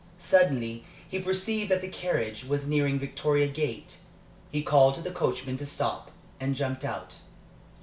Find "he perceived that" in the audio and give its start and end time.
1.07-1.81